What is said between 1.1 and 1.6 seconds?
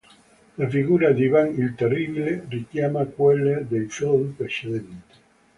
di Ivan